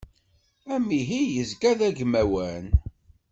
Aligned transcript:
Amihi 0.75 1.21
yezga 1.33 1.71
d 1.79 1.81
agmawan. 1.87 2.65